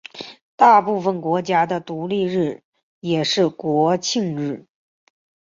[0.55, 2.63] 大部分国家的独立日
[3.01, 4.65] 也是国庆日。